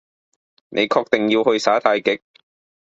[0.69, 2.23] 你確定要去耍太極？